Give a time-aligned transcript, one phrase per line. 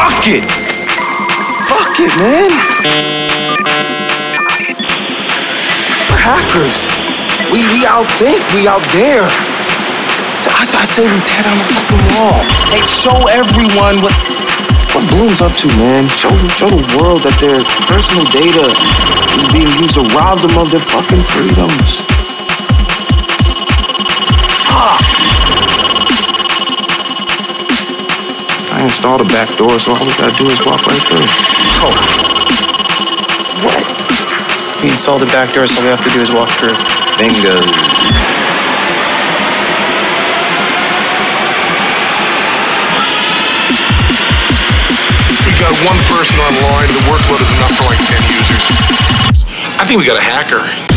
[0.00, 0.44] Fuck it.
[1.68, 2.48] Fuck it, man.
[6.08, 6.88] We're hackers.
[7.52, 8.40] We we outthink.
[8.56, 9.28] We out there.
[10.48, 12.40] I, I say we tear down the fucking wall.
[12.72, 14.16] Hey, show everyone what
[14.96, 16.08] what Blume's up to, man.
[16.08, 18.72] Show show the world that their personal data
[19.36, 22.00] is being used to rob them of their fucking freedoms.
[24.64, 25.39] Fuck.
[29.00, 31.24] I installed a back door, so all we gotta do is walk right through.
[31.80, 31.88] Oh,
[33.64, 34.82] What?
[34.82, 36.76] we installed the back door, so all we have to do is walk through.
[37.16, 37.64] Bingo.
[45.46, 46.88] We got one person online.
[46.92, 48.64] The workload is enough for like 10 users.
[49.80, 50.89] I think we got a hacker.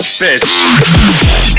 [0.00, 1.51] Bitch.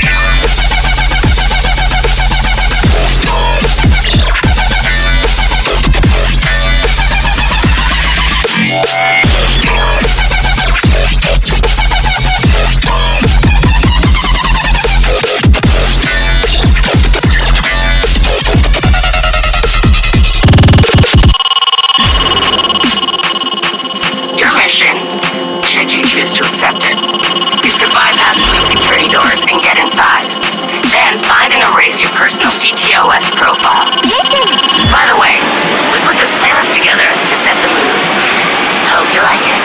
[29.14, 30.26] Doors and get inside.
[30.90, 33.86] Then find and erase your personal CTOS profile.
[34.90, 35.38] By the way,
[35.94, 37.94] we put this playlist together to set the mood.
[38.90, 39.62] Hope you like it.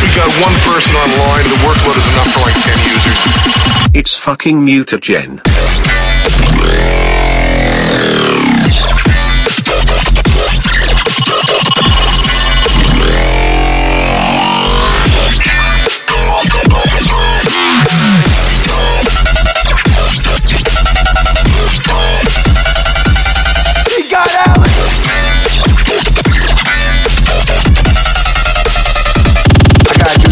[0.00, 1.44] We got one person online.
[1.44, 3.20] The workload is enough for like 10 users.
[3.92, 5.44] It's fucking mutagen.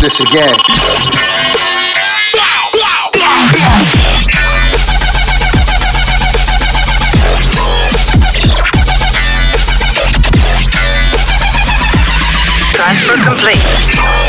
[0.05, 0.55] this again.
[12.75, 14.24] Transfer complete.